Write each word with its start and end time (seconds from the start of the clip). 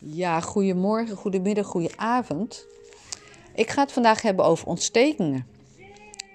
Ja, 0.00 0.40
goedemorgen, 0.40 1.16
goedemiddag, 1.16 1.66
goedenavond. 1.66 2.66
Ik 3.54 3.70
ga 3.70 3.82
het 3.82 3.92
vandaag 3.92 4.22
hebben 4.22 4.44
over 4.44 4.66
ontstekingen. 4.66 5.46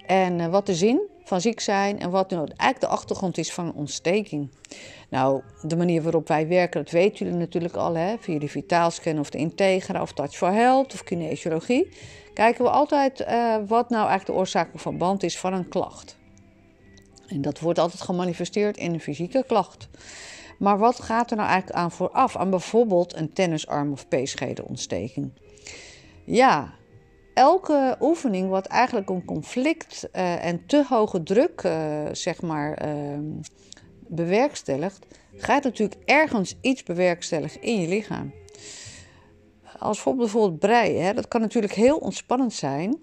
En 0.06 0.38
uh, 0.38 0.46
wat 0.46 0.66
de 0.66 0.74
zin 0.74 1.00
van 1.24 1.40
ziek 1.40 1.60
zijn 1.60 2.00
en 2.00 2.10
wat 2.10 2.30
nu 2.30 2.36
eigenlijk 2.36 2.80
de 2.80 2.86
achtergrond 2.86 3.38
is 3.38 3.52
van 3.52 3.66
een 3.66 3.74
ontsteking. 3.74 4.50
Nou, 5.08 5.42
de 5.62 5.76
manier 5.76 6.02
waarop 6.02 6.28
wij 6.28 6.48
werken, 6.48 6.82
dat 6.82 6.92
weten 6.92 7.24
jullie 7.24 7.40
natuurlijk 7.40 7.74
al. 7.74 7.94
Hè? 7.94 8.16
Via 8.18 8.38
de 8.38 8.48
vitaalscan 8.48 9.18
of 9.18 9.30
de 9.30 9.38
Integra 9.38 10.02
of 10.02 10.12
Touch 10.12 10.36
for 10.36 10.52
Health 10.52 10.92
of 10.92 11.02
kinesiologie. 11.02 11.88
Kijken 12.34 12.64
we 12.64 12.70
altijd 12.70 13.20
uh, 13.20 13.56
wat 13.66 13.90
nou 13.90 14.08
eigenlijk 14.08 14.26
de 14.26 14.32
oorzaak 14.32 14.68
van 14.74 14.98
band 14.98 15.22
is 15.22 15.38
van 15.38 15.52
een 15.52 15.68
klacht. 15.68 16.16
En 17.26 17.42
dat 17.42 17.60
wordt 17.60 17.78
altijd 17.78 18.02
gemanifesteerd 18.02 18.76
in 18.76 18.92
een 18.92 19.00
fysieke 19.00 19.44
klacht. 19.46 19.88
Maar 20.58 20.78
wat 20.78 21.00
gaat 21.00 21.30
er 21.30 21.36
nou 21.36 21.48
eigenlijk 21.48 21.78
aan 21.78 21.90
vooraf? 21.90 22.36
Aan 22.36 22.50
bijvoorbeeld 22.50 23.16
een 23.16 23.32
tennisarm 23.32 23.92
of 23.92 24.08
peeschedenontsteking. 24.08 25.32
Ja, 26.24 26.74
elke 27.34 27.96
oefening 28.00 28.48
wat 28.48 28.66
eigenlijk 28.66 29.10
een 29.10 29.24
conflict 29.24 30.08
uh, 30.12 30.44
en 30.44 30.66
te 30.66 30.84
hoge 30.88 31.22
druk, 31.22 31.62
uh, 31.62 32.04
zeg 32.12 32.42
maar, 32.42 32.86
uh, 32.86 33.18
bewerkstelligt, 34.08 35.06
gaat 35.36 35.64
natuurlijk 35.64 36.00
ergens 36.04 36.56
iets 36.60 36.82
bewerkstelligen 36.82 37.62
in 37.62 37.80
je 37.80 37.88
lichaam. 37.88 38.32
Als 39.78 40.02
bijvoorbeeld, 40.02 40.58
breien, 40.58 41.14
dat 41.14 41.28
kan 41.28 41.40
natuurlijk 41.40 41.72
heel 41.72 41.96
ontspannend 41.96 42.52
zijn. 42.52 42.98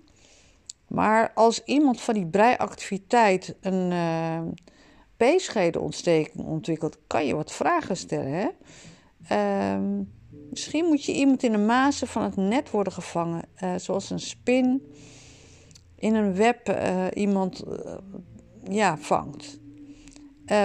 Maar 0.87 1.31
als 1.33 1.63
iemand 1.63 2.01
van 2.01 2.13
die 2.13 2.25
breiactiviteit 2.25 3.55
een 3.61 3.91
peeschedenontsteking 5.21 6.45
ontwikkelt, 6.45 6.97
kan 7.07 7.25
je 7.25 7.35
wat 7.35 7.51
vragen 7.51 7.97
stellen. 7.97 8.31
Hè? 8.31 8.47
Uh, 9.31 9.99
misschien 10.49 10.85
moet 10.85 11.05
je 11.05 11.13
iemand 11.13 11.43
in 11.43 11.51
de 11.51 11.57
mazen 11.57 12.07
van 12.07 12.23
het 12.23 12.35
net 12.35 12.71
worden 12.71 12.93
gevangen, 12.93 13.41
uh, 13.63 13.75
zoals 13.75 14.09
een 14.09 14.19
spin 14.19 14.93
in 15.95 16.15
een 16.15 16.35
web 16.35 16.69
uh, 16.69 17.05
iemand 17.13 17.63
uh, 17.67 17.97
ja, 18.69 18.97
vangt. 18.97 19.59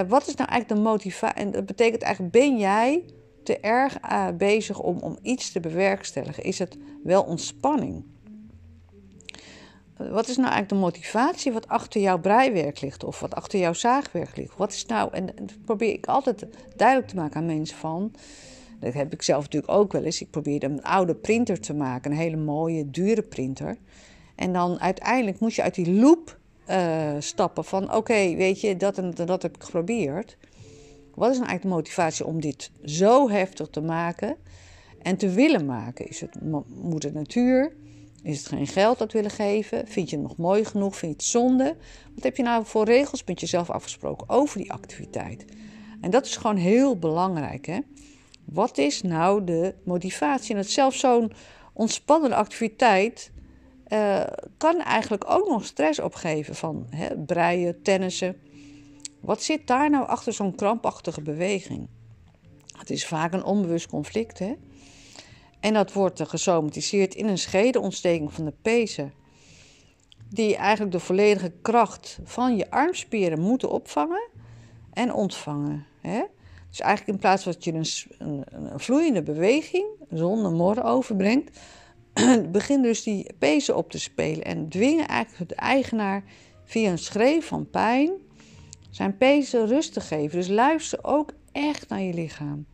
wat 0.07 0.27
is 0.27 0.35
nou 0.35 0.49
eigenlijk 0.49 0.67
de 0.67 0.89
motivatie? 0.89 1.43
En 1.43 1.51
dat 1.51 1.65
betekent 1.65 2.01
eigenlijk, 2.01 2.33
ben 2.33 2.57
jij 2.57 3.05
te 3.43 3.59
erg 3.59 3.97
bezig 4.37 4.79
om, 4.79 4.99
om 4.99 5.17
iets 5.21 5.51
te 5.51 5.59
bewerkstelligen? 5.59 6.43
Is 6.43 6.59
het 6.59 6.77
wel 7.03 7.23
ontspanning? 7.23 8.05
Wat 9.97 10.27
is 10.27 10.37
nou 10.37 10.49
eigenlijk 10.49 10.69
de 10.69 10.75
motivatie 10.75 11.51
wat 11.51 11.67
achter 11.67 12.01
jouw 12.01 12.19
breiwerk 12.19 12.81
ligt 12.81 13.03
of 13.03 13.19
wat 13.19 13.35
achter 13.35 13.59
jouw 13.59 13.73
zaagwerk 13.73 14.37
ligt? 14.37 14.57
Wat 14.57 14.71
is 14.71 14.85
nou, 14.85 15.13
en 15.13 15.25
dat 15.25 15.63
probeer 15.65 15.93
ik 15.93 16.05
altijd 16.05 16.45
duidelijk 16.75 17.07
te 17.07 17.15
maken 17.15 17.35
aan 17.35 17.45
mensen 17.45 17.77
van. 17.77 18.11
Dat 18.79 18.93
heb 18.93 19.13
ik 19.13 19.21
zelf 19.21 19.43
natuurlijk 19.43 19.71
ook 19.71 19.91
wel 19.91 20.03
eens. 20.03 20.21
Ik 20.21 20.29
probeerde 20.29 20.65
een 20.65 20.83
oude 20.83 21.15
printer 21.15 21.59
te 21.59 21.73
maken, 21.73 22.11
een 22.11 22.17
hele 22.17 22.37
mooie, 22.37 22.89
dure 22.89 23.21
printer. 23.21 23.77
En 24.35 24.53
dan 24.53 24.79
uiteindelijk 24.79 25.39
moest 25.39 25.55
je 25.55 25.61
uit 25.61 25.75
die 25.75 25.91
loop 25.91 26.37
uh, 26.69 27.15
stappen 27.19 27.65
van 27.65 27.93
oké, 27.93 28.35
weet 28.35 28.61
je, 28.61 28.77
dat 28.77 28.97
en 28.97 29.13
dat 29.25 29.41
heb 29.41 29.55
ik 29.55 29.63
geprobeerd. 29.63 30.37
Wat 31.15 31.31
is 31.31 31.37
nou 31.37 31.49
eigenlijk 31.49 31.61
de 31.61 31.67
motivatie 31.67 32.25
om 32.25 32.41
dit 32.41 32.71
zo 32.83 33.29
heftig 33.29 33.67
te 33.67 33.81
maken 33.81 34.35
en 35.01 35.17
te 35.17 35.29
willen 35.29 35.65
maken? 35.65 36.07
Is 36.07 36.21
het 36.21 36.35
moeder 36.81 37.13
natuur? 37.13 37.73
Is 38.23 38.37
het 38.37 38.47
geen 38.47 38.67
geld 38.67 38.97
dat 38.97 39.11
willen 39.11 39.31
geven? 39.31 39.87
Vind 39.87 40.09
je 40.09 40.15
het 40.15 40.25
nog 40.25 40.37
mooi 40.37 40.65
genoeg? 40.65 40.95
Vind 40.97 41.11
je 41.11 41.17
het 41.17 41.27
zonde? 41.27 41.75
Wat 42.15 42.23
heb 42.23 42.37
je 42.37 42.43
nou 42.43 42.65
voor 42.65 42.85
regels 42.85 43.23
met 43.23 43.39
jezelf 43.39 43.69
afgesproken 43.69 44.29
over 44.29 44.57
die 44.57 44.71
activiteit? 44.71 45.45
En 46.01 46.09
dat 46.09 46.25
is 46.25 46.35
gewoon 46.35 46.55
heel 46.55 46.99
belangrijk. 46.99 47.65
Hè? 47.65 47.79
Wat 48.45 48.77
is 48.77 49.01
nou 49.01 49.43
de 49.43 49.75
motivatie? 49.83 50.55
En 50.55 50.61
dat 50.61 50.69
zelfs 50.69 50.99
zo'n 50.99 51.31
ontspannende 51.73 52.35
activiteit 52.35 53.31
uh, 53.87 54.23
kan 54.57 54.81
eigenlijk 54.81 55.23
ook 55.27 55.49
nog 55.49 55.65
stress 55.65 55.99
opgeven 55.99 56.55
van 56.55 56.87
hè, 56.89 57.17
breien, 57.17 57.81
tennissen. 57.81 58.37
Wat 59.19 59.43
zit 59.43 59.67
daar 59.67 59.89
nou 59.89 60.07
achter 60.07 60.33
zo'n 60.33 60.55
krampachtige 60.55 61.21
beweging? 61.21 61.87
Het 62.77 62.89
is 62.89 63.05
vaak 63.05 63.33
een 63.33 63.43
onbewust 63.43 63.87
conflict. 63.87 64.39
Hè? 64.39 64.53
En 65.59 65.73
dat 65.73 65.93
wordt 65.93 66.29
gesomatiseerd 66.29 67.15
in 67.15 67.27
een 67.27 67.37
schedeontsteking 67.37 68.33
van 68.33 68.45
de 68.45 68.53
pezen. 68.61 69.13
Die 70.29 70.55
eigenlijk 70.55 70.91
de 70.91 70.99
volledige 70.99 71.53
kracht 71.61 72.19
van 72.23 72.57
je 72.57 72.69
armspieren 72.71 73.39
moeten 73.39 73.69
opvangen 73.69 74.29
en 74.93 75.13
ontvangen. 75.13 75.85
Hè? 76.01 76.21
Dus 76.69 76.79
eigenlijk 76.79 77.13
in 77.13 77.19
plaats 77.19 77.43
van 77.43 77.51
dat 77.51 77.63
je 77.63 77.73
een, 77.73 77.85
een, 78.17 78.43
een 78.71 78.79
vloeiende 78.79 79.23
beweging 79.23 79.85
zonder 80.09 80.51
mor 80.51 80.83
overbrengt, 80.83 81.59
begint 82.51 82.83
dus 82.83 83.03
die 83.03 83.33
pezen 83.39 83.75
op 83.75 83.91
te 83.91 83.99
spelen. 83.99 84.43
En 84.43 84.69
dwingen 84.69 85.07
eigenlijk 85.07 85.49
de 85.49 85.55
eigenaar 85.55 86.23
via 86.63 86.91
een 86.91 86.97
schreef 86.97 87.47
van 87.47 87.69
pijn 87.69 88.11
zijn 88.89 89.17
pezen 89.17 89.67
rust 89.67 89.93
te 89.93 90.01
geven. 90.01 90.37
Dus 90.37 90.47
luister 90.47 90.99
ook 91.03 91.33
echt 91.51 91.89
naar 91.89 92.01
je 92.01 92.13
lichaam 92.13 92.65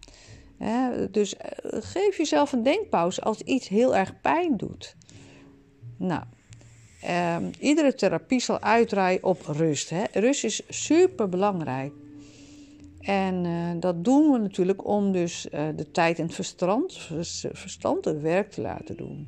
dus 1.12 1.38
eh, 1.38 1.50
geef 1.81 2.18
jezelf 2.18 2.52
een 2.52 2.64
denkpauze 2.64 3.22
als 3.22 3.41
iets 3.41 3.68
heel 3.68 3.96
erg 3.96 4.22
pijn 4.22 4.58
doet. 4.58 4.96
Nou, 5.97 6.24
um, 7.38 7.52
iedere 7.59 7.96
therapie 7.96 8.40
zal 8.40 8.59
uitdraaien 8.59 9.24
op 9.24 9.41
rust. 9.41 9.90
Hè. 9.90 10.03
Rust 10.12 10.44
is 10.44 10.62
super 10.69 11.30
belangrijk. 11.30 11.94
En 13.00 13.46
uh, 13.46 13.69
dat 13.80 14.03
doen 14.03 14.31
we 14.31 14.38
natuurlijk 14.38 14.88
om 14.88 15.12
dus 15.12 15.47
uh, 15.53 15.68
de 15.75 15.91
tijd 15.91 16.18
in 16.19 16.25
het 16.25 16.36
verstand, 17.53 18.06
het 18.06 18.22
werk 18.22 18.52
te 18.52 18.62
laten 18.62 18.97
doen. 18.97 19.28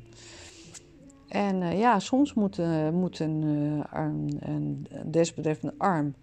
En 1.28 1.78
ja, 1.78 1.98
soms 1.98 2.34
moet, 2.34 2.58
een, 2.58 3.84
arm, 3.90 4.28
een 4.38 4.86
desbetreffende 5.04 5.74
arm 5.78 6.14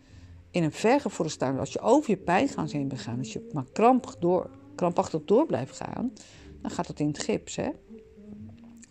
in 0.52 0.64
een 0.64 0.72
vergevoerde 0.72 1.32
staan. 1.32 1.60
Als 1.60 1.74
je 1.74 1.80
over 1.80 2.10
je 2.10 2.18
pijngrens 2.18 2.74
heen 2.74 2.88
begaan, 2.88 3.18
als 3.18 3.34
je 3.34 3.50
maar 3.54 3.66
kramp 3.74 4.16
door, 4.20 4.50
krampachtig 4.76 5.22
door 5.26 5.46
blijft 5.46 5.78
gaan, 5.78 6.14
dan 6.62 6.72
gaat 6.72 6.88
het 6.88 7.00
in 7.00 7.08
het 7.08 7.24
gips. 7.24 7.56
Hè? 7.56 7.70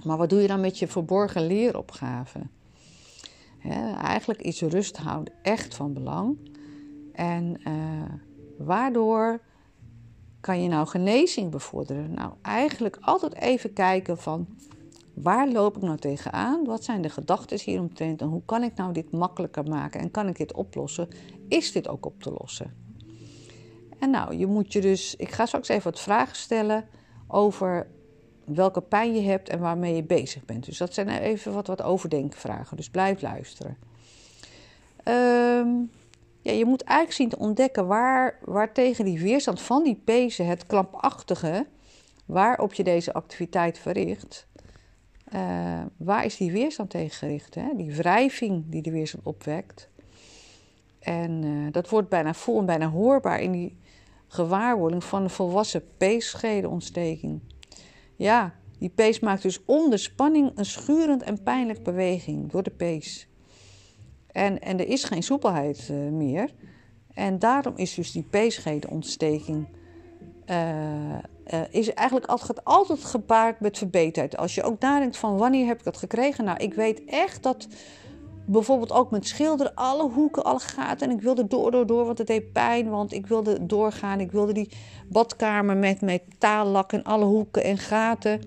Maar 0.04 0.16
wat 0.16 0.30
doe 0.30 0.40
je 0.40 0.48
dan 0.48 0.60
met 0.60 0.78
je 0.78 0.88
verborgen 0.88 1.46
leeropgave? 1.46 2.40
eigenlijk 4.02 4.42
is 4.42 4.60
rust 4.60 4.96
houden 4.96 5.34
echt 5.42 5.74
van 5.74 5.92
belang. 5.92 6.36
En 7.12 7.60
uh, 7.68 7.74
waardoor 8.58 9.40
kan 10.40 10.62
je 10.62 10.68
nou 10.68 10.86
genezing 10.86 11.50
bevorderen? 11.50 12.14
Nou, 12.14 12.32
eigenlijk 12.42 12.98
altijd 13.00 13.34
even 13.34 13.72
kijken 13.72 14.18
van 14.18 14.46
waar 15.14 15.48
loop 15.48 15.76
ik 15.76 15.82
nou 15.82 15.98
tegenaan? 15.98 16.64
Wat 16.64 16.84
zijn 16.84 17.02
de 17.02 17.10
gedachten 17.10 17.60
hieromtrent? 17.60 18.20
En 18.20 18.28
hoe 18.28 18.42
kan 18.44 18.62
ik 18.62 18.74
nou 18.74 18.92
dit 18.92 19.10
makkelijker 19.10 19.64
maken? 19.64 20.00
En 20.00 20.10
kan 20.10 20.28
ik 20.28 20.36
dit 20.36 20.52
oplossen? 20.52 21.08
Is 21.48 21.72
dit 21.72 21.88
ook 21.88 22.06
op 22.06 22.22
te 22.22 22.30
lossen? 22.38 22.74
En 24.02 24.10
nou, 24.10 24.36
je 24.36 24.46
moet 24.46 24.72
je 24.72 24.80
dus, 24.80 25.16
ik 25.16 25.30
ga 25.30 25.46
straks 25.46 25.68
even 25.68 25.90
wat 25.90 26.00
vragen 26.00 26.36
stellen 26.36 26.88
over 27.28 27.86
welke 28.44 28.80
pijn 28.80 29.14
je 29.14 29.20
hebt 29.20 29.48
en 29.48 29.60
waarmee 29.60 29.94
je 29.94 30.02
bezig 30.02 30.44
bent. 30.44 30.64
Dus 30.64 30.78
dat 30.78 30.94
zijn 30.94 31.08
even 31.08 31.52
wat, 31.52 31.66
wat 31.66 31.82
overdenkvragen, 31.82 32.76
dus 32.76 32.90
blijf 32.90 33.22
luisteren. 33.22 33.76
Um, 35.08 35.90
ja, 36.40 36.52
je 36.52 36.64
moet 36.64 36.82
eigenlijk 36.82 37.18
zien 37.18 37.28
te 37.28 37.38
ontdekken 37.38 37.86
waar, 37.86 38.38
waar 38.44 38.72
tegen 38.72 39.04
die 39.04 39.20
weerstand 39.20 39.60
van 39.60 39.82
die 39.82 40.00
pezen, 40.04 40.46
het 40.46 40.66
klampachtige, 40.66 41.66
waarop 42.26 42.72
je 42.72 42.84
deze 42.84 43.12
activiteit 43.12 43.78
verricht, 43.78 44.46
uh, 45.34 45.80
waar 45.96 46.24
is 46.24 46.36
die 46.36 46.52
weerstand 46.52 46.90
tegen 46.90 47.16
gericht? 47.16 47.54
Hè? 47.54 47.68
Die 47.76 47.94
wrijving 47.94 48.64
die 48.66 48.82
de 48.82 48.90
weerstand 48.90 49.26
opwekt. 49.26 49.88
En 50.98 51.42
uh, 51.42 51.72
dat 51.72 51.88
wordt 51.88 52.08
bijna 52.08 52.34
vol 52.34 52.58
en 52.58 52.66
bijna 52.66 52.88
hoorbaar 52.88 53.40
in 53.40 53.52
die 53.52 53.80
gewaarwording 54.32 55.04
van 55.04 55.22
een 55.22 55.30
volwassen 55.30 55.82
peesschedenontsteking. 55.96 57.40
Ja, 58.16 58.54
die 58.78 58.88
pees 58.88 59.20
maakt 59.20 59.42
dus 59.42 59.64
onder 59.64 59.98
spanning 59.98 60.52
een 60.54 60.64
schurend 60.64 61.22
en 61.22 61.42
pijnlijk 61.42 61.82
beweging 61.82 62.50
door 62.50 62.62
de 62.62 62.70
pees. 62.70 63.28
En, 64.26 64.60
en 64.60 64.78
er 64.78 64.88
is 64.88 65.04
geen 65.04 65.22
soepelheid 65.22 65.88
uh, 65.90 66.10
meer. 66.10 66.50
En 67.14 67.38
daarom 67.38 67.72
is 67.76 67.94
dus 67.94 68.12
die 68.12 68.22
peesschedenontsteking... 68.22 69.68
Uh, 70.46 71.18
uh, 71.52 71.60
is 71.70 71.94
eigenlijk 71.94 72.26
altijd, 72.26 72.64
altijd 72.64 73.04
gepaard 73.04 73.60
met 73.60 73.78
verbeterheid. 73.78 74.36
Als 74.36 74.54
je 74.54 74.62
ook 74.62 74.80
nadenkt 74.80 75.16
van 75.16 75.36
wanneer 75.36 75.66
heb 75.66 75.78
ik 75.78 75.84
dat 75.84 75.96
gekregen? 75.96 76.44
Nou, 76.44 76.58
ik 76.58 76.74
weet 76.74 77.04
echt 77.04 77.42
dat 77.42 77.68
bijvoorbeeld 78.46 78.92
ook 78.92 79.10
met 79.10 79.26
schilderen, 79.26 79.74
alle 79.74 80.10
hoeken, 80.10 80.44
alle 80.44 80.58
gaten. 80.58 81.08
En 81.08 81.16
ik 81.16 81.22
wilde 81.22 81.46
door, 81.46 81.70
door, 81.70 81.86
door, 81.86 82.04
want 82.04 82.18
het 82.18 82.26
deed 82.26 82.52
pijn. 82.52 82.88
Want 82.88 83.12
ik 83.12 83.26
wilde 83.26 83.66
doorgaan. 83.66 84.20
Ik 84.20 84.32
wilde 84.32 84.52
die 84.52 84.68
badkamer 85.08 85.76
met 85.76 86.00
metaallak 86.00 86.92
en 86.92 87.02
alle 87.02 87.24
hoeken 87.24 87.64
en 87.64 87.78
gaten. 87.78 88.40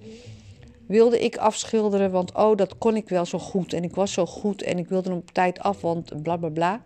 Wilde 0.88 1.20
ik 1.20 1.38
afschilderen, 1.38 2.12
want 2.12 2.34
oh, 2.34 2.58
dat 2.58 2.78
kon 2.78 2.96
ik 2.96 3.10
wel 3.10 3.26
zo 3.26 3.40
goed. 3.40 3.74
En 3.74 3.84
ik 3.84 3.96
was 3.96 4.14
zo 4.14 4.26
goed 4.26 4.62
en 4.62 4.78
ik 4.78 4.88
wilde 4.88 5.12
op 5.12 5.32
tijd 5.32 5.60
af, 5.60 5.82
want 5.82 6.24
bla 6.24 6.38
bla 6.38 6.50
bla. 6.50 6.82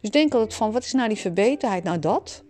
Dus 0.00 0.10
denk 0.10 0.32
altijd 0.32 0.54
van, 0.54 0.72
wat 0.72 0.84
is 0.84 0.92
nou 0.92 1.08
die 1.08 1.18
verbeterheid? 1.18 1.84
Nou 1.84 1.98
dat. 1.98 2.42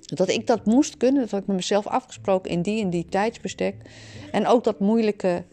Dat 0.00 0.28
ik 0.28 0.46
dat 0.46 0.64
moest 0.64 0.96
kunnen, 0.96 1.20
dat 1.20 1.30
had 1.30 1.40
ik 1.40 1.46
met 1.46 1.56
mezelf 1.56 1.86
afgesproken 1.86 2.50
in 2.50 2.62
die 2.62 2.82
en 2.82 2.90
die 2.90 3.06
tijdsbestek. 3.08 3.74
En 4.32 4.46
ook 4.46 4.64
dat 4.64 4.80
moeilijke 4.80 5.44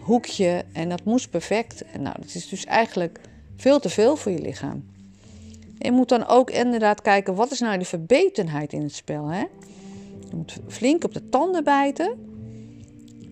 hoekje 0.00 0.64
en 0.72 0.88
dat 0.88 1.04
moest 1.04 1.30
perfect. 1.30 1.84
En 1.92 2.02
nou, 2.02 2.16
dat 2.20 2.34
is 2.34 2.48
dus 2.48 2.64
eigenlijk 2.64 3.20
veel 3.56 3.80
te 3.80 3.88
veel 3.88 4.16
voor 4.16 4.32
je 4.32 4.40
lichaam. 4.40 4.84
Je 5.78 5.92
moet 5.92 6.08
dan 6.08 6.26
ook 6.26 6.50
inderdaad 6.50 7.02
kijken, 7.02 7.34
wat 7.34 7.50
is 7.50 7.60
nou 7.60 7.78
de 7.78 7.84
verbetenheid 7.84 8.72
in 8.72 8.82
het 8.82 8.94
spel? 8.94 9.26
Hè? 9.26 9.44
Je 10.30 10.36
moet 10.36 10.58
flink 10.68 11.04
op 11.04 11.14
de 11.14 11.28
tanden 11.28 11.64
bijten. 11.64 12.30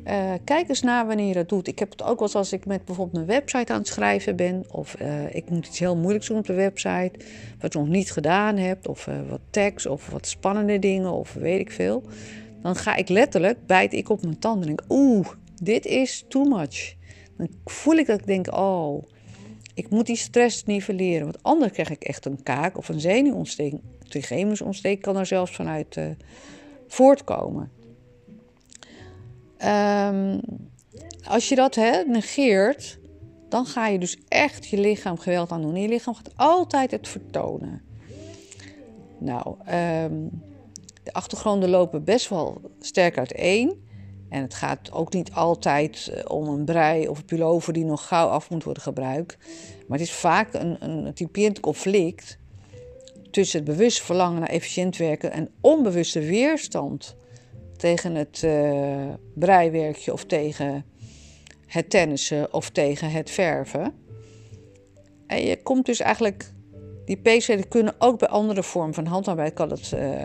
Uh, 0.07 0.33
kijk 0.45 0.69
eens 0.69 0.83
naar 0.83 1.07
wanneer 1.07 1.27
je 1.27 1.35
dat 1.35 1.49
doet. 1.49 1.69
Ik 1.69 1.79
heb 1.79 1.91
het 1.91 2.03
ook 2.03 2.19
wel 2.19 2.29
eens 2.29 2.35
als 2.35 2.53
ik 2.53 2.67
met 2.67 2.85
bijvoorbeeld 2.85 3.27
mijn 3.27 3.41
website 3.41 3.73
aan 3.73 3.79
het 3.79 3.89
schrijven 3.89 4.37
ben. 4.37 4.65
Of 4.71 5.01
uh, 5.01 5.35
ik 5.35 5.51
moet 5.51 5.67
iets 5.67 5.79
heel 5.79 5.97
moeilijks 5.97 6.27
doen 6.27 6.39
op 6.39 6.47
de 6.47 6.55
website. 6.55 7.13
Wat 7.61 7.73
je 7.73 7.79
nog 7.79 7.89
niet 7.89 8.13
gedaan 8.13 8.57
hebt. 8.57 8.89
Of 8.89 9.07
uh, 9.07 9.15
wat 9.29 9.41
tekst. 9.51 9.87
Of 9.87 10.11
wat 10.11 10.27
spannende 10.27 10.79
dingen. 10.79 11.13
Of 11.13 11.33
weet 11.33 11.61
ik 11.61 11.71
veel. 11.71 12.03
Dan 12.63 12.77
ga 12.77 12.97
ik 12.97 13.09
letterlijk, 13.09 13.67
bijt 13.67 13.93
ik 13.93 14.09
op 14.09 14.23
mijn 14.23 14.39
tanden. 14.39 14.69
En 14.69 14.75
denk 14.75 14.83
oeh, 14.89 15.29
dit 15.61 15.87
is 15.87 16.25
too 16.29 16.45
much. 16.45 16.95
Dan 17.37 17.49
voel 17.65 17.95
ik 17.95 18.07
dat 18.07 18.21
ik 18.21 18.27
denk, 18.27 18.55
oh, 18.55 19.05
ik 19.75 19.91
moet 19.91 20.07
die 20.07 20.17
stress 20.17 20.65
nivelleren. 20.65 21.25
Want 21.25 21.43
anders 21.43 21.73
krijg 21.73 21.91
ik 21.91 22.05
echt 22.05 22.27
een 22.27 22.43
kaak 22.43 22.77
of 22.77 22.89
een 22.89 23.01
zenuwontsteking. 23.01 23.83
Trigemusontsteking 24.09 25.03
kan 25.03 25.17
er 25.17 25.27
zelfs 25.27 25.53
vanuit 25.53 25.99
voortkomen. 26.87 27.71
Um, 29.65 30.41
als 31.25 31.49
je 31.49 31.55
dat 31.55 31.75
he, 31.75 32.03
negeert, 32.07 32.99
dan 33.49 33.67
ga 33.67 33.87
je 33.87 33.99
dus 33.99 34.19
echt 34.29 34.67
je 34.67 34.79
lichaam 34.79 35.19
geweld 35.19 35.51
aan 35.51 35.63
doen. 35.63 35.77
je 35.77 35.89
lichaam 35.89 36.15
gaat 36.15 36.33
altijd 36.37 36.91
het 36.91 37.09
vertonen. 37.09 37.83
Nou, 39.19 39.57
um, 40.05 40.31
de 41.03 41.13
achtergronden 41.13 41.69
lopen 41.69 42.05
best 42.05 42.29
wel 42.29 42.61
sterk 42.81 43.19
uiteen. 43.19 43.89
En 44.31 44.43
het 44.43 44.55
gaat 44.55 44.93
ook 44.93 45.13
niet 45.13 45.33
altijd 45.33 46.11
eh, 46.15 46.25
om 46.29 46.49
een 46.49 46.65
brei 46.65 47.09
of 47.09 47.19
een 47.19 47.25
pullover 47.25 47.73
die 47.73 47.85
nog 47.85 48.07
gauw 48.07 48.29
af 48.29 48.51
moet 48.51 48.65
worden 48.65 48.83
gebruikt. 48.83 49.37
Maar 49.89 49.99
het 49.99 50.07
is 50.07 50.15
vaak 50.15 50.55
een, 50.55 50.77
een 51.15 51.61
conflict 51.61 52.39
tussen 53.31 53.59
het 53.61 53.69
bewuste 53.69 54.03
verlangen 54.03 54.41
naar 54.41 54.49
efficiënt 54.49 54.97
werken 54.97 55.33
en 55.33 55.51
onbewuste 55.61 56.21
weerstand 56.21 57.17
tegen 57.77 58.15
het 58.15 58.43
uh, 58.45 59.09
breiwerkje 59.35 60.13
of 60.13 60.25
tegen 60.25 60.85
het 61.67 61.91
tennissen 61.91 62.53
of 62.53 62.71
tegen 62.71 63.11
het 63.11 63.31
verven. 63.31 63.95
En 65.27 65.43
je 65.43 65.63
komt 65.63 65.87
dus 65.87 66.01
eigenlijk, 66.01 66.53
die 67.05 67.17
PC's 67.17 67.69
kunnen 67.69 67.95
ook 67.99 68.19
bij 68.19 68.29
andere 68.29 68.63
vormen 68.63 68.95
van 68.95 69.07
handarbeid 69.07 69.55
kan 69.55 69.71
het 69.71 69.93
uh, 69.95 70.23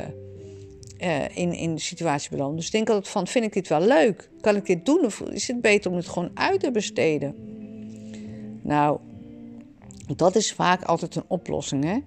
uh, 0.97 1.37
in, 1.37 1.53
in 1.53 1.75
de 1.75 1.81
situatie 1.81 2.29
belonen. 2.29 2.55
Dus 2.55 2.71
denk 2.71 2.89
altijd 2.89 3.07
van, 3.07 3.27
vind 3.27 3.45
ik 3.45 3.53
dit 3.53 3.67
wel 3.67 3.81
leuk? 3.81 4.29
Kan 4.41 4.55
ik 4.55 4.65
dit 4.65 4.85
doen 4.85 5.05
of 5.05 5.21
is 5.21 5.47
het 5.47 5.61
beter 5.61 5.91
om 5.91 5.97
het 5.97 6.07
gewoon 6.07 6.31
uit 6.33 6.59
te 6.59 6.71
besteden? 6.71 7.35
Nou, 8.61 8.99
dat 10.15 10.35
is 10.35 10.53
vaak 10.53 10.83
altijd 10.83 11.15
een 11.15 11.25
oplossing, 11.27 11.83
hè? 11.83 11.97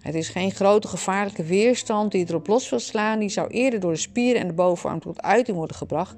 Het 0.00 0.14
is 0.14 0.28
geen 0.28 0.50
grote 0.50 0.88
gevaarlijke 0.88 1.44
weerstand 1.44 2.12
die 2.12 2.28
erop 2.28 2.46
los 2.46 2.70
wil 2.70 2.78
slaan. 2.78 3.18
Die 3.18 3.28
zou 3.28 3.48
eerder 3.48 3.80
door 3.80 3.92
de 3.92 3.98
spieren 3.98 4.40
en 4.40 4.46
de 4.46 4.52
bovenarm 4.52 5.00
tot 5.00 5.22
uiting 5.22 5.56
worden 5.56 5.76
gebracht. 5.76 6.16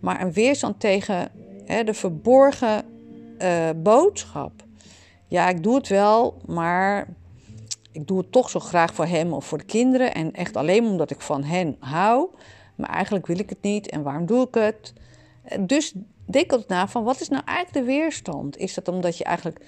Maar 0.00 0.20
een 0.20 0.32
weerstand 0.32 0.80
tegen 0.80 1.30
hè, 1.64 1.84
de 1.84 1.94
verborgen 1.94 2.84
uh, 3.38 3.68
boodschap. 3.76 4.52
Ja, 5.26 5.48
ik 5.48 5.62
doe 5.62 5.74
het 5.74 5.88
wel, 5.88 6.36
maar 6.46 7.08
ik 7.92 8.06
doe 8.06 8.18
het 8.18 8.32
toch 8.32 8.50
zo 8.50 8.60
graag 8.60 8.94
voor 8.94 9.06
hem 9.06 9.32
of 9.32 9.44
voor 9.44 9.58
de 9.58 9.64
kinderen. 9.64 10.14
En 10.14 10.32
echt 10.32 10.56
alleen 10.56 10.86
omdat 10.86 11.10
ik 11.10 11.20
van 11.20 11.44
hen 11.44 11.76
hou. 11.78 12.28
Maar 12.74 12.90
eigenlijk 12.90 13.26
wil 13.26 13.38
ik 13.38 13.48
het 13.48 13.62
niet. 13.62 13.90
En 13.90 14.02
waarom 14.02 14.26
doe 14.26 14.46
ik 14.46 14.54
het? 14.54 14.92
Dus 15.60 15.92
denk 16.24 16.52
altijd 16.52 16.68
na 16.68 16.88
van 16.88 17.04
wat 17.04 17.20
is 17.20 17.28
nou 17.28 17.42
eigenlijk 17.44 17.86
de 17.86 17.92
weerstand? 17.92 18.56
Is 18.56 18.74
dat 18.74 18.88
omdat 18.88 19.18
je 19.18 19.24
eigenlijk 19.24 19.60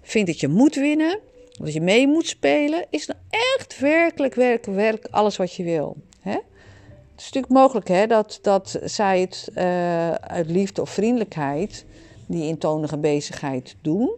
vindt 0.00 0.30
dat 0.30 0.40
je 0.40 0.48
moet 0.48 0.74
winnen? 0.74 1.20
dat 1.58 1.72
je 1.72 1.80
mee 1.80 2.06
moet 2.06 2.26
spelen, 2.26 2.86
is 2.90 3.06
nou 3.06 3.18
echt 3.28 3.78
werkelijk, 3.78 4.34
werkelijk, 4.34 4.78
werkelijk 4.78 5.14
alles 5.14 5.36
wat 5.36 5.54
je 5.54 5.62
wil. 5.62 5.96
Hè? 6.20 6.30
Het 6.30 7.22
is 7.22 7.24
natuurlijk 7.24 7.52
mogelijk 7.52 7.88
hè, 7.88 8.06
dat, 8.06 8.38
dat 8.42 8.80
zij 8.84 9.20
het 9.20 9.48
uh, 9.56 10.10
uit 10.10 10.50
liefde 10.50 10.80
of 10.80 10.90
vriendelijkheid, 10.90 11.84
die 12.26 12.46
intonige 12.46 12.98
bezigheid 12.98 13.76
doen, 13.80 14.14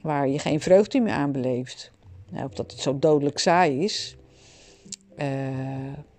waar 0.00 0.28
je 0.28 0.38
geen 0.38 0.60
vreugde 0.60 1.00
meer 1.00 1.12
aan 1.12 1.32
beleeft. 1.32 1.92
Of 2.42 2.52
dat 2.52 2.70
het 2.70 2.80
zo 2.80 2.98
dodelijk 2.98 3.38
saai 3.38 3.84
is. 3.84 4.16
Uh, 5.18 5.28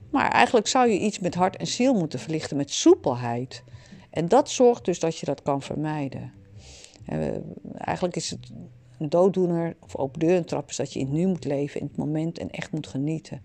maar 0.10 0.32
eigenlijk 0.32 0.68
zou 0.68 0.90
je 0.90 1.00
iets 1.00 1.20
met 1.20 1.36
hart 1.36 1.56
en 1.56 1.68
ziel 1.68 1.94
moeten 1.94 2.20
verlichten 2.20 2.58
met 2.58 2.72
soepelheid. 2.72 3.64
En 4.10 4.28
dat 4.28 4.50
zorgt 4.50 4.86
dus 4.86 5.00
dat 5.00 5.18
je 5.18 5.26
dat 5.26 5.42
kan 5.42 5.62
vermijden. 5.62 6.34
Uh, 7.10 7.28
eigenlijk 7.78 8.16
is 8.16 8.30
het 8.30 8.52
een 9.00 9.10
dooddoener 9.10 9.76
of 9.80 9.96
open 9.96 10.20
deur 10.20 10.46
trap 10.46 10.70
is 10.70 10.76
dat 10.76 10.94
je 10.94 11.00
in 11.00 11.06
het 11.06 11.16
nu 11.16 11.28
moet 11.28 11.46
leven, 11.46 11.80
in 11.80 11.88
het 11.88 11.98
moment 11.98 12.38
en 12.38 12.52
echt 12.52 12.72
moet 12.72 12.88
genieten. 12.88 13.42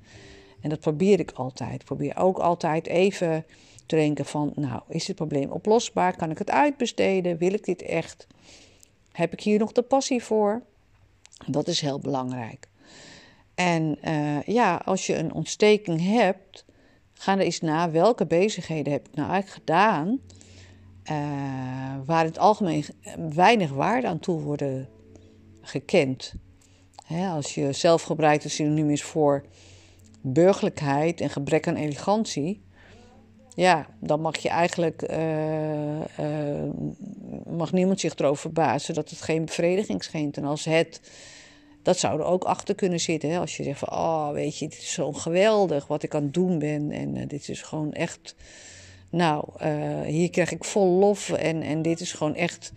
En 0.60 0.68
dat 0.68 0.80
probeer 0.80 1.20
ik 1.20 1.30
altijd. 1.30 1.80
Ik 1.80 1.84
probeer 1.84 2.16
ook 2.16 2.38
altijd 2.38 2.86
even 2.86 3.44
te 3.86 3.96
denken 3.96 4.24
van, 4.24 4.52
nou, 4.54 4.82
is 4.88 5.06
het 5.06 5.16
probleem 5.16 5.50
oplosbaar? 5.50 6.16
Kan 6.16 6.30
ik 6.30 6.38
het 6.38 6.50
uitbesteden? 6.50 7.38
Wil 7.38 7.52
ik 7.52 7.64
dit 7.64 7.82
echt? 7.82 8.26
Heb 9.12 9.32
ik 9.32 9.40
hier 9.40 9.58
nog 9.58 9.72
de 9.72 9.82
passie 9.82 10.22
voor? 10.22 10.62
Dat 11.46 11.68
is 11.68 11.80
heel 11.80 11.98
belangrijk. 11.98 12.68
En 13.54 13.98
uh, 14.04 14.42
ja, 14.42 14.82
als 14.84 15.06
je 15.06 15.16
een 15.16 15.32
ontsteking 15.32 16.00
hebt, 16.04 16.64
ga 17.12 17.32
er 17.32 17.38
eens 17.38 17.60
na 17.60 17.90
welke 17.90 18.26
bezigheden 18.26 18.92
heb 18.92 19.08
ik 19.08 19.14
nou 19.14 19.30
eigenlijk 19.30 19.66
gedaan, 19.66 20.20
uh, 21.10 22.06
waar 22.06 22.20
in 22.20 22.28
het 22.28 22.38
algemeen 22.38 22.84
weinig 23.34 23.70
waarde 23.70 24.06
aan 24.06 24.18
toe 24.18 24.40
worden 24.40 24.88
gekend. 25.60 26.34
als 27.32 27.54
je 27.54 27.72
zelfgebruikte 27.72 28.48
synoniem 28.48 28.90
is 28.90 29.02
voor 29.02 29.44
burgerlijkheid 30.20 31.20
en 31.20 31.30
gebrek 31.30 31.68
aan 31.68 31.76
elegantie, 31.76 32.62
ja, 33.54 33.86
dan 34.00 34.20
mag 34.20 34.36
je 34.36 34.48
eigenlijk 34.48 35.10
uh, 35.10 36.00
uh, 36.20 36.70
mag 37.46 37.72
niemand 37.72 38.00
zich 38.00 38.14
erover 38.14 38.40
verbazen 38.40 38.94
dat 38.94 39.10
het 39.10 39.20
geen 39.20 39.44
bevrediging 39.44 40.04
schenkt. 40.04 40.36
En 40.36 40.44
als 40.44 40.64
het, 40.64 41.00
dat 41.82 41.98
zou 41.98 42.20
er 42.20 42.26
ook 42.26 42.44
achter 42.44 42.74
kunnen 42.74 43.00
zitten. 43.00 43.30
Hè? 43.30 43.38
Als 43.38 43.56
je 43.56 43.62
zegt 43.62 43.78
van, 43.78 43.92
oh, 43.92 44.30
weet 44.30 44.58
je, 44.58 44.68
dit 44.68 44.78
is 44.78 44.92
zo 44.92 45.12
geweldig 45.12 45.86
wat 45.86 46.02
ik 46.02 46.14
aan 46.14 46.22
het 46.22 46.34
doen 46.34 46.58
ben. 46.58 46.90
En 46.90 47.16
uh, 47.16 47.22
dit 47.26 47.48
is 47.48 47.62
gewoon 47.62 47.92
echt, 47.92 48.34
nou, 49.10 49.64
hier 50.04 50.30
krijg 50.30 50.52
ik 50.52 50.64
vol 50.64 50.98
lof 50.98 51.30
en, 51.30 51.62
en 51.62 51.82
dit 51.82 52.00
is 52.00 52.12
gewoon 52.12 52.34
echt 52.34 52.72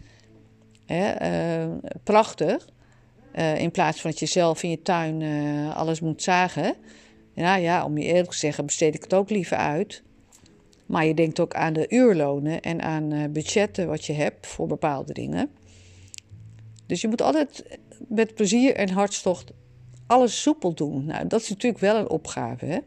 hè, 0.86 1.14
prachtig. 2.04 2.68
In 3.58 3.72
plaats 3.72 4.02
van 4.02 4.10
dat 4.10 4.20
je 4.20 4.26
zelf 4.26 4.64
in 4.64 4.70
je 4.70 4.82
tuin 4.82 5.22
alles 5.74 6.00
moet 6.00 6.24
zagen. 6.24 6.76
Nou 7.34 7.62
ja, 7.62 7.86
om 7.86 7.98
je 7.98 8.06
eerlijk 8.06 8.32
te 8.32 8.38
zeggen, 8.38 8.66
besteed 8.66 8.96
ik 8.96 9.04
het 9.04 9.14
ook 9.14 9.30
liever 9.30 9.58
uit. 9.58 10.04
Maar 10.94 11.06
je 11.06 11.14
denkt 11.14 11.40
ook 11.40 11.54
aan 11.54 11.74
de 11.74 11.86
uurlonen 11.90 12.62
en 12.62 12.82
aan 12.82 13.14
uh, 13.14 13.24
budgetten 13.30 13.88
wat 13.88 14.06
je 14.06 14.14
hebt 14.14 14.48
voor 14.48 14.68
bepaalde 14.68 15.14
dingen. 15.14 15.50
Dus 16.86 17.02
je 17.02 17.08
moet 17.08 17.22
altijd 17.22 17.80
met 18.08 18.34
plezier 18.34 18.76
en 18.76 18.90
hartstocht 18.90 19.52
alles 20.08 20.42
soepel 20.42 20.74
doen. 20.74 21.06
Nou, 21.06 21.28
dat 21.28 21.42
is 21.42 21.50
natuurlijk 21.50 21.82
wel 21.82 21.96
een 21.96 22.10
opgave. 22.10 22.66
Hè? 22.66 22.78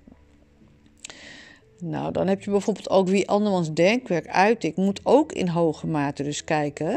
Nou, 1.79 2.13
dan 2.13 2.27
heb 2.27 2.43
je 2.43 2.51
bijvoorbeeld 2.51 2.91
ook 2.91 3.09
wie 3.09 3.29
andermans 3.29 3.73
denkwerk 3.73 4.29
uit. 4.29 4.65
Ik 4.65 4.77
moet 4.77 5.01
ook 5.03 5.33
in 5.33 5.49
hoge 5.49 5.87
mate 5.87 6.23
dus 6.23 6.45
kijken 6.45 6.91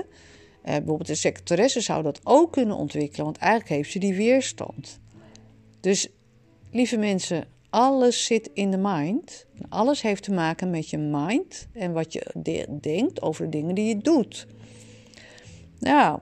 eh, 0.61 0.75
bijvoorbeeld 0.75 1.07
de 1.07 1.15
secretaresse 1.15 1.81
zou 1.81 2.03
dat 2.03 2.19
ook 2.23 2.51
kunnen 2.51 2.75
ontwikkelen, 2.75 3.25
want 3.25 3.37
eigenlijk 3.37 3.71
heeft 3.71 3.91
ze 3.91 3.99
die 3.99 4.13
weerstand. 4.13 4.99
Dus 5.79 6.07
lieve 6.71 6.97
mensen, 6.97 7.45
alles 7.69 8.25
zit 8.25 8.49
in 8.53 8.71
de 8.71 8.77
mind. 8.77 9.45
Alles 9.69 10.01
heeft 10.01 10.23
te 10.23 10.31
maken 10.31 10.69
met 10.69 10.89
je 10.89 10.97
mind 10.97 11.67
en 11.73 11.93
wat 11.93 12.13
je 12.13 12.25
denkt 12.81 13.21
over 13.21 13.43
de 13.43 13.49
dingen 13.49 13.75
die 13.75 13.87
je 13.87 13.97
doet. 13.97 14.47
Ja, 15.79 16.21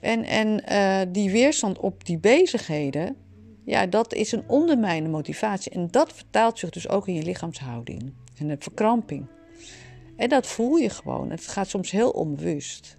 en, 0.00 0.24
en 0.24 0.64
uh, 0.68 1.12
die 1.12 1.30
weerstand 1.30 1.78
op 1.78 2.04
die 2.04 2.18
bezigheden, 2.18 3.16
ja, 3.64 3.86
dat 3.86 4.14
is 4.14 4.32
een 4.32 4.44
ondermijnde 4.46 5.08
motivatie. 5.10 5.72
En 5.72 5.88
dat 5.90 6.12
vertaalt 6.12 6.58
zich 6.58 6.70
dus 6.70 6.88
ook 6.88 7.08
in 7.08 7.14
je 7.14 7.22
lichaamshouding 7.22 8.12
en 8.38 8.48
de 8.48 8.56
verkramping. 8.58 9.26
En 10.16 10.28
dat 10.28 10.46
voel 10.46 10.76
je 10.76 10.90
gewoon. 10.90 11.30
Het 11.30 11.46
gaat 11.46 11.68
soms 11.68 11.90
heel 11.90 12.10
onbewust 12.10 12.98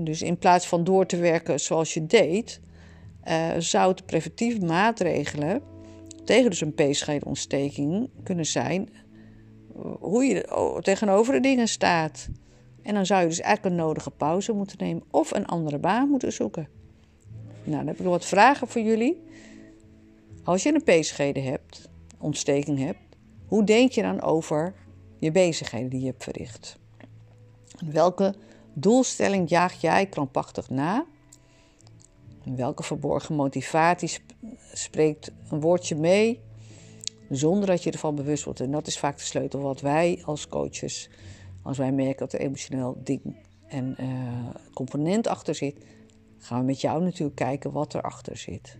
dus 0.00 0.22
in 0.22 0.38
plaats 0.38 0.66
van 0.66 0.84
door 0.84 1.06
te 1.06 1.16
werken 1.16 1.60
zoals 1.60 1.94
je 1.94 2.06
deed, 2.06 2.60
uh, 3.28 3.50
zou 3.58 3.90
het 3.90 4.06
preventieve 4.06 4.60
maatregelen 4.60 5.62
tegen 6.24 6.50
dus 6.50 6.60
een 6.60 6.74
peeschijnontsteking 6.74 8.10
kunnen 8.22 8.46
zijn 8.46 8.88
hoe 10.00 10.24
je 10.24 10.78
tegenover 10.80 11.34
de 11.34 11.40
dingen 11.40 11.68
staat. 11.68 12.28
En 12.82 12.94
dan 12.94 13.06
zou 13.06 13.20
je 13.20 13.28
dus 13.28 13.40
eigenlijk 13.40 13.74
een 13.74 13.84
nodige 13.84 14.10
pauze 14.10 14.52
moeten 14.52 14.76
nemen 14.80 15.02
of 15.10 15.30
een 15.30 15.46
andere 15.46 15.78
baan 15.78 16.08
moeten 16.08 16.32
zoeken. 16.32 16.68
Nou, 17.64 17.76
dan 17.76 17.86
heb 17.86 17.96
ik 17.96 18.02
nog 18.02 18.12
wat 18.12 18.24
vragen 18.24 18.68
voor 18.68 18.80
jullie. 18.80 19.22
Als 20.44 20.62
je 20.62 20.74
een 20.74 20.84
peesschede 20.84 21.40
hebt, 21.40 21.88
ontsteking 22.18 22.78
hebt, 22.78 23.16
hoe 23.46 23.64
denk 23.64 23.90
je 23.90 24.02
dan 24.02 24.22
over 24.22 24.74
je 25.18 25.32
bezigheden 25.32 25.90
die 25.90 26.00
je 26.00 26.06
hebt 26.06 26.24
verricht? 26.24 26.78
Welke 27.90 28.34
doelstelling 28.72 29.48
jaag 29.48 29.80
jij 29.80 30.06
krampachtig 30.06 30.70
na? 30.70 31.06
Welke 32.44 32.82
verborgen 32.82 33.34
motivatie 33.34 34.18
spreekt 34.72 35.32
een 35.48 35.60
woordje 35.60 35.94
mee 35.94 36.40
zonder 37.28 37.66
dat 37.66 37.82
je 37.82 37.90
ervan 37.90 38.14
bewust 38.14 38.44
wordt? 38.44 38.60
En 38.60 38.70
dat 38.70 38.86
is 38.86 38.98
vaak 38.98 39.16
de 39.16 39.22
sleutel 39.22 39.60
wat 39.60 39.80
wij 39.80 40.22
als 40.24 40.48
coaches, 40.48 41.10
als 41.62 41.78
wij 41.78 41.92
merken 41.92 42.18
dat 42.18 42.32
er 42.32 42.40
emotioneel 42.40 43.00
ding 43.04 43.36
en 43.68 43.96
uh, 44.00 44.48
component 44.74 45.26
achter 45.26 45.54
zit, 45.54 45.84
gaan 46.38 46.58
we 46.58 46.64
met 46.64 46.80
jou 46.80 47.02
natuurlijk 47.02 47.36
kijken 47.36 47.72
wat 47.72 47.94
erachter 47.94 48.36
zit. 48.36 48.78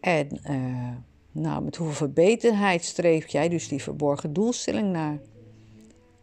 En 0.00 0.40
uh, 0.50 0.96
nou, 1.32 1.64
met 1.64 1.76
hoeveel 1.76 1.96
verbeterheid 1.96 2.84
streef 2.84 3.28
jij 3.28 3.48
dus 3.48 3.68
die 3.68 3.82
verborgen 3.82 4.32
doelstelling 4.32 4.92
naar? 4.92 5.18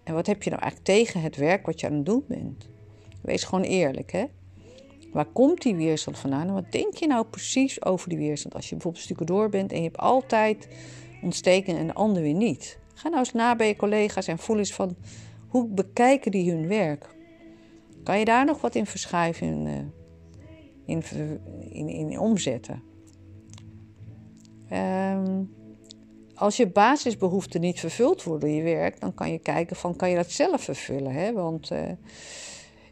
En 0.03 0.13
wat 0.13 0.27
heb 0.27 0.43
je 0.43 0.49
nou 0.49 0.61
eigenlijk 0.61 0.91
tegen 0.91 1.21
het 1.21 1.35
werk 1.35 1.65
wat 1.65 1.79
je 1.79 1.87
aan 1.87 1.93
het 1.93 2.05
doen 2.05 2.23
bent? 2.27 2.69
Wees 3.21 3.43
gewoon 3.43 3.63
eerlijk, 3.63 4.11
hè? 4.11 4.25
Waar 5.11 5.25
komt 5.25 5.61
die 5.61 5.75
weerstand 5.75 6.17
vandaan? 6.17 6.47
En 6.47 6.53
wat 6.53 6.71
denk 6.71 6.95
je 6.95 7.07
nou 7.07 7.25
precies 7.25 7.85
over 7.85 8.09
die 8.09 8.17
weerstand? 8.17 8.55
Als 8.55 8.65
je 8.65 8.71
bijvoorbeeld 8.71 9.03
stukken 9.03 9.25
door 9.25 9.49
bent 9.49 9.71
en 9.71 9.77
je 9.77 9.83
hebt 9.83 9.97
altijd 9.97 10.67
ontsteken 11.21 11.77
en 11.77 11.87
de 11.87 11.93
ander 11.93 12.21
weer 12.21 12.33
niet. 12.33 12.79
Ga 12.93 13.07
nou 13.07 13.19
eens 13.19 13.33
na 13.33 13.55
bij 13.55 13.67
je 13.67 13.75
collega's 13.75 14.27
en 14.27 14.37
voel 14.37 14.57
eens 14.57 14.73
van 14.73 14.95
hoe 15.47 15.67
bekijken 15.67 16.31
die 16.31 16.51
hun 16.51 16.67
werk? 16.67 17.15
Kan 18.03 18.19
je 18.19 18.25
daar 18.25 18.45
nog 18.45 18.61
wat 18.61 18.75
in 18.75 18.85
verschuiven, 18.85 19.47
in, 19.47 19.67
eh, 20.85 20.95
in, 20.95 21.03
in, 21.69 21.89
in 21.89 22.19
omzetten? 22.19 22.83
Um, 24.71 25.57
als 26.39 26.57
je 26.57 26.67
basisbehoeften 26.67 27.61
niet 27.61 27.79
vervuld 27.79 28.23
worden 28.23 28.49
door 28.49 28.57
je 28.57 28.63
werk, 28.63 28.99
dan 28.99 29.13
kan 29.13 29.31
je 29.31 29.39
kijken 29.39 29.75
van 29.75 29.95
kan 29.95 30.09
je 30.09 30.15
dat 30.15 30.31
zelf 30.31 30.61
vervullen. 30.61 31.11
Hè? 31.11 31.33
Want 31.33 31.71
uh, 31.71 31.79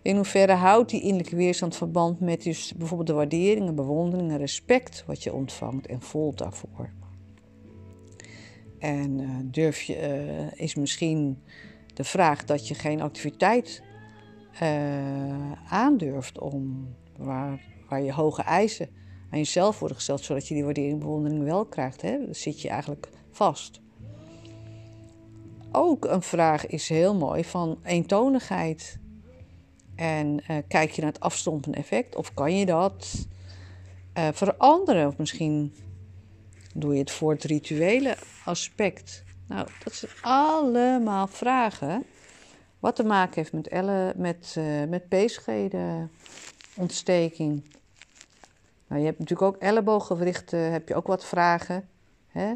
in 0.01 0.15
hoeverre 0.15 0.53
houdt 0.53 0.89
die 0.89 1.01
innerlijke 1.01 1.35
weerstand 1.35 1.75
verband 1.75 2.19
met 2.19 2.43
dus 2.43 2.73
bijvoorbeeld 2.77 3.07
de 3.07 3.13
waardering, 3.13 3.75
bewondering 3.75 4.31
en 4.31 4.37
respect 4.37 5.03
wat 5.05 5.23
je 5.23 5.33
ontvangt 5.33 5.87
en 5.87 6.01
voelt 6.01 6.37
daarvoor. 6.37 6.89
En 8.79 9.19
uh, 9.19 9.29
durf 9.43 9.81
je, 9.81 9.95
uh, 10.53 10.61
is 10.61 10.75
misschien 10.75 11.41
de 11.93 12.03
vraag 12.03 12.45
dat 12.45 12.67
je 12.67 12.73
geen 12.73 13.01
activiteit 13.01 13.85
aandurft 15.69 16.39
om 16.39 16.87
waar, 17.17 17.61
waar 17.89 18.01
je 18.01 18.13
hoge 18.13 18.41
eisen 18.41 18.89
aan 19.29 19.37
jezelf 19.37 19.79
worden 19.79 19.97
gesteld, 19.97 20.21
zodat 20.21 20.47
je 20.47 20.53
die 20.53 20.63
waardering 20.63 20.93
en 20.93 20.99
bewondering 20.99 21.43
wel 21.43 21.65
krijgt. 21.65 22.01
Hè? 22.01 22.25
Dan 22.25 22.35
zit 22.35 22.61
je 22.61 22.69
eigenlijk 22.69 23.09
vast. 23.31 23.81
Ook 25.71 26.05
een 26.05 26.21
vraag 26.21 26.67
is 26.67 26.89
heel 26.89 27.15
mooi 27.15 27.43
van 27.43 27.79
eentonigheid. 27.83 28.99
En 29.97 30.43
uh, 30.51 30.57
kijk 30.67 30.91
je 30.91 31.01
naar 31.01 31.11
het 31.11 31.19
afstompende 31.19 31.77
effect 31.77 32.15
of 32.15 32.33
kan 32.33 32.57
je 32.57 32.65
dat 32.65 33.27
uh, 34.17 34.27
veranderen? 34.31 35.07
Of 35.07 35.17
misschien 35.17 35.75
doe 36.73 36.93
je 36.93 36.99
het 36.99 37.11
voor 37.11 37.31
het 37.31 37.43
rituele 37.43 38.17
aspect. 38.45 39.23
Nou, 39.47 39.67
dat 39.83 39.93
zijn 39.93 40.11
allemaal 40.21 41.27
vragen 41.27 42.05
wat 42.79 42.95
te 42.95 43.03
maken 43.03 43.35
heeft 43.35 43.53
met, 43.53 43.67
elle, 43.67 44.13
met, 44.15 44.55
uh, 44.57 44.83
met. 44.83 45.09
Nou, 48.87 49.01
je 49.01 49.05
hebt 49.05 49.19
natuurlijk 49.19 49.41
ook 49.41 49.61
ellebooggewrichten, 49.61 50.71
heb 50.71 50.87
je 50.87 50.95
ook 50.95 51.07
wat 51.07 51.25
vragen. 51.25 51.89
Hè? 52.27 52.53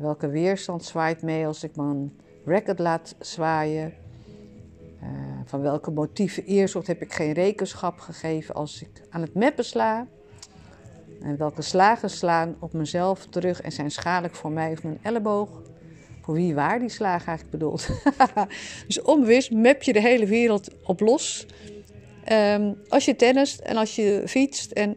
Welke 0.00 0.28
weerstand 0.28 0.84
zwaait 0.84 1.22
mee 1.22 1.46
als 1.46 1.64
ik 1.64 1.76
mijn 1.76 2.20
record 2.44 2.78
laat 2.78 3.14
zwaaien? 3.18 4.01
Uh, 5.02 5.08
van 5.44 5.60
welke 5.60 5.90
motieven 5.90 6.44
eerst 6.44 6.86
heb 6.86 7.02
ik 7.02 7.12
geen 7.12 7.32
rekenschap 7.32 7.98
gegeven 7.98 8.54
als 8.54 8.82
ik 8.82 9.02
aan 9.10 9.20
het 9.20 9.34
meppen 9.34 9.64
sla? 9.64 10.06
En 11.22 11.36
welke 11.36 11.62
slagen 11.62 12.10
slaan 12.10 12.56
op 12.60 12.72
mezelf 12.72 13.26
terug 13.26 13.60
en 13.60 13.72
zijn 13.72 13.90
schadelijk 13.90 14.34
voor 14.34 14.52
mij 14.52 14.72
of 14.72 14.82
mijn 14.82 14.98
elleboog? 15.02 15.62
Voor 16.22 16.34
wie 16.34 16.54
waar 16.54 16.78
die 16.78 16.88
slagen 16.88 17.26
eigenlijk 17.26 17.58
bedoeld? 17.58 17.88
dus 18.86 19.02
onbewust 19.02 19.50
map 19.50 19.82
je 19.82 19.92
de 19.92 20.00
hele 20.00 20.26
wereld 20.26 20.68
op 20.84 21.00
los. 21.00 21.46
Um, 22.32 22.76
als 22.88 23.04
je 23.04 23.16
tennist 23.16 23.60
en 23.60 23.76
als 23.76 23.96
je 23.96 24.22
fietst 24.26 24.70
en 24.70 24.96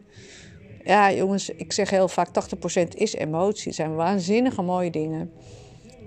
ja, 0.84 1.12
jongens, 1.12 1.50
ik 1.50 1.72
zeg 1.72 1.90
heel 1.90 2.08
vaak 2.08 2.28
80% 2.28 2.88
is 2.94 3.14
emotie. 3.14 3.66
Het 3.66 3.74
zijn 3.74 3.94
waanzinnige 3.94 4.62
mooie 4.62 4.90
dingen. 4.90 5.32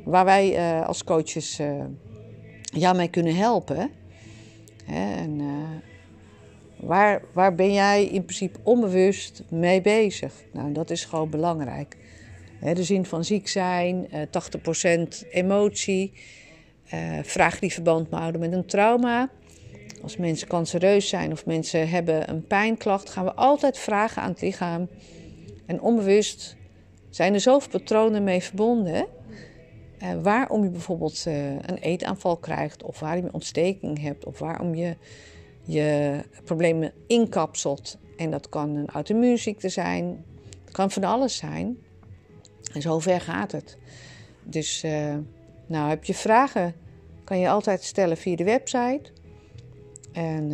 Waar 0.06 0.25
wij 0.25 0.58
uh, 0.79 0.88
als 0.88 1.03
coaches 1.03 1.60
uh, 1.60 1.84
jou 2.71 2.95
mee 2.95 3.07
kunnen 3.07 3.35
helpen. 3.35 3.91
En, 4.88 5.39
uh, 5.39 5.47
waar, 6.75 7.21
waar 7.33 7.55
ben 7.55 7.73
jij 7.73 8.05
in 8.05 8.23
principe 8.23 8.59
onbewust 8.63 9.43
mee 9.49 9.81
bezig? 9.81 10.33
Nou, 10.53 10.71
dat 10.71 10.89
is 10.89 11.05
gewoon 11.05 11.29
belangrijk. 11.29 11.97
De 12.73 12.83
zin 12.83 13.05
van 13.05 13.23
ziek 13.23 13.47
zijn, 13.47 14.07
80% 14.29 15.27
emotie. 15.31 16.13
vraag 17.23 17.59
die 17.59 17.73
verband 17.73 18.07
houden 18.09 18.41
met 18.41 18.53
een 18.53 18.65
trauma. 18.65 19.29
Als 20.01 20.17
mensen 20.17 20.47
cancereus 20.47 21.09
zijn 21.09 21.31
of 21.31 21.45
mensen 21.45 21.89
hebben 21.89 22.29
een 22.29 22.47
pijnklacht, 22.47 23.09
gaan 23.09 23.25
we 23.25 23.33
altijd 23.33 23.77
vragen 23.77 24.21
aan 24.21 24.31
het 24.31 24.41
lichaam. 24.41 24.88
En 25.65 25.81
onbewust 25.81 26.55
zijn 27.09 27.33
er 27.33 27.39
zoveel 27.39 27.69
patronen 27.69 28.23
mee 28.23 28.43
verbonden. 28.43 29.05
Uh, 30.03 30.22
waarom 30.22 30.63
je 30.63 30.70
bijvoorbeeld 30.70 31.25
uh, 31.27 31.51
een 31.51 31.77
eetaanval 31.77 32.38
krijgt, 32.38 32.84
of 32.84 33.00
waarom 33.00 33.25
je 33.25 33.34
ontsteking 33.34 34.01
hebt, 34.01 34.25
of 34.25 34.39
waarom 34.39 34.75
je 34.75 34.96
je 35.62 36.20
problemen 36.44 36.91
inkapselt. 37.08 37.98
En 38.18 38.32
dat 38.32 38.50
kan 38.50 38.75
een 38.75 38.88
auto-immuunziekte 38.88 39.70
zijn, 39.70 40.25
het 40.65 40.74
kan 40.74 40.91
van 40.91 41.03
alles 41.03 41.38
zijn. 41.38 41.77
En 42.74 42.82
zover 42.82 43.22
gaat 43.22 43.51
het. 43.51 43.77
Dus, 44.44 44.84
uh, 44.84 45.15
nou, 45.65 45.89
heb 45.89 46.03
je 46.03 46.13
vragen, 46.13 46.74
kan 47.24 47.39
je 47.39 47.50
altijd 47.50 47.84
stellen 47.84 48.18
via 48.18 48.36
de 48.36 48.44
website. 48.44 49.12
En, 50.12 50.51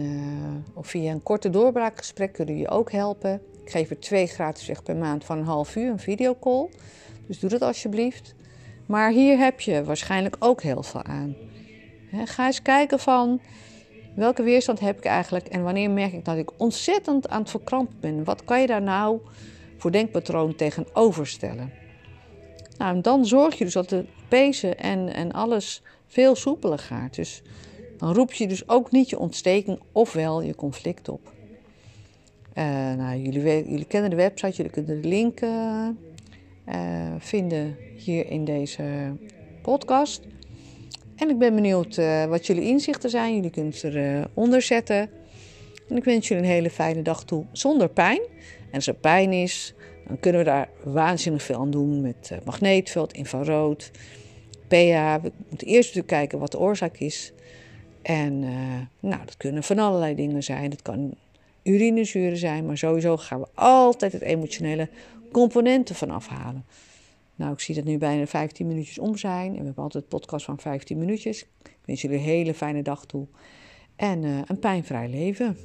of 0.74 0.88
via 0.88 1.12
een 1.12 1.24
korte 1.24 1.50
doorbraakgesprek 1.50 2.34
kunnen 2.34 2.58
je 2.58 2.70
ook 2.70 2.92
helpen. 2.92 3.42
Ik 3.64 3.72
geef 3.72 3.90
er 3.90 4.00
twee 4.00 4.28
gratis 4.28 4.68
weg 4.68 4.84
per 4.84 4.96
maand 4.96 5.26
van 5.26 5.38
een 5.38 5.46
half 5.46 5.76
uur, 5.76 5.90
een 5.90 6.00
videocall. 6.00 6.70
Dus 7.28 7.40
doe 7.40 7.50
dat 7.50 7.62
alsjeblieft. 7.62 8.35
Maar 8.86 9.12
hier 9.12 9.38
heb 9.38 9.60
je 9.60 9.84
waarschijnlijk 9.84 10.36
ook 10.40 10.62
heel 10.62 10.84
veel 10.84 11.04
aan. 11.04 11.36
ga 12.12 12.46
eens 12.46 12.62
kijken 12.62 13.00
van 13.00 13.42
welke 14.16 14.44
weerstand 14.44 14.80
heb 14.80 14.98
ik 14.98 15.06
eigenlijk 15.06 15.48
en 15.48 15.64
wanneer 15.64 15.90
merk 15.90 16.14
ik 16.14 16.26
dat 16.26 16.38
ik 16.38 16.52
ontzettend 16.58 17.30
aan 17.30 17.42
het 17.42 17.50
verkrampen 17.50 17.98
ben. 18.00 18.24
Wat 18.24 18.44
kan 18.44 18.62
je 18.62 18.68
daar 18.68 18.82
nou 18.82 19.20
voor 19.78 19.92
denkpatroon 19.92 20.56
tegenover 20.56 21.28
stellen? 21.28 21.72
Nou, 22.78 23.02
dan 23.02 23.26
zorg 23.26 23.58
je 23.58 23.64
dus 23.64 23.74
dat 23.74 23.90
de 23.90 24.06
pezen 24.28 24.80
en, 24.80 25.14
en 25.14 25.32
alles 25.32 25.82
veel 26.08 26.36
soepeler 26.36 26.80
gaat. 26.80 27.16
Dus 27.16 27.42
dan 27.98 28.14
roep 28.14 28.34
je 28.34 28.48
dus 28.48 28.70
ook 28.70 28.92
niet 28.92 29.10
je 29.10 29.20
ontsteking 29.20 29.80
ofwel 29.92 30.42
je 30.42 30.56
conflict 30.56 31.10
op. 31.10 31.34
Uh, 32.58 32.64
nou, 32.94 33.18
jullie, 33.18 33.70
jullie, 33.70 33.86
kennen 33.86 34.10
de 34.10 34.16
website, 34.16 34.56
jullie 34.56 34.72
kunnen 34.72 35.02
de 35.02 35.08
link 35.08 35.40
uh, 36.70 36.76
vinden 37.18 37.78
hier 37.96 38.30
in 38.30 38.46
deze 38.46 38.84
podcast. 39.62 40.22
En 41.16 41.30
ik 41.30 41.38
ben 41.38 41.56
benieuwd 41.56 41.96
wat 42.30 42.46
jullie 42.48 42.64
inzichten 42.64 43.10
zijn. 43.10 43.36
Jullie 43.36 43.50
kunnen 43.50 43.74
eronder 44.34 44.62
zetten. 44.62 45.10
En 45.90 45.98
ik 45.98 46.04
wens 46.04 46.28
jullie 46.28 46.44
een 46.44 46.50
hele 46.50 46.70
fijne 46.70 47.02
dag 47.02 47.24
toe 47.24 47.46
zonder 47.52 47.90
pijn. 47.90 48.20
En 48.70 48.74
als 48.74 48.88
er 48.88 48.94
pijn 48.94 49.32
is, 49.32 49.74
dan 50.08 50.20
kunnen 50.20 50.42
we 50.42 50.48
daar 50.48 50.70
waanzinnig 50.84 51.44
veel 51.44 51.60
aan 51.60 51.72
doen 51.72 52.02
met 52.02 52.32
magneetveld, 52.46 53.14
infrarood, 53.14 53.92
PA. 54.68 55.22
We 55.22 55.32
moeten 55.50 55.68
eerst 55.68 55.96
natuurlijk 55.96 56.08
kijken 56.08 56.40
wat 56.40 56.52
de 56.52 56.60
oorzaak 56.60 56.98
is. 56.98 57.34
En 58.02 58.40
nou, 59.00 59.26
dat 59.26 59.38
kunnen 59.38 59.64
van 59.64 59.80
allerlei 59.80 60.16
dingen 60.16 60.44
zijn. 60.44 60.72
Het 60.72 60.82
kan 60.82 61.16
urinezuren 61.66 62.38
zijn, 62.38 62.66
maar 62.66 62.78
sowieso 62.78 63.18
gaan 63.18 63.40
we 63.40 63.48
altijd 63.54 64.12
het 64.12 64.22
emotionele 64.22 64.90
componenten 65.32 65.96
van 65.96 66.10
afhalen. 66.10 66.66
Nou, 67.36 67.54
ik 67.54 67.60
zie 67.60 67.76
dat 67.76 67.84
nu 67.84 67.98
bijna 67.98 68.26
15 68.26 68.68
minuutjes 68.68 69.00
om 69.00 69.18
zijn. 69.18 69.52
En 69.52 69.60
we 69.60 69.66
hebben 69.66 69.84
altijd 69.84 70.04
een 70.04 70.10
podcast 70.10 70.46
van 70.46 70.60
15 70.60 70.98
minuutjes. 70.98 71.42
Ik 71.42 71.78
wens 71.86 72.02
jullie 72.02 72.18
een 72.18 72.24
hele 72.24 72.54
fijne 72.54 72.82
dag 72.82 73.06
toe. 73.06 73.28
En 73.96 74.24
uh, 74.24 74.40
een 74.46 74.60
pijnvrij 74.60 75.10
leven. 75.10 75.58